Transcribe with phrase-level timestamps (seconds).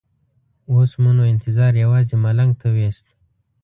[0.71, 3.05] اوس مو نو انتظار یوازې ملنګ ته وېست.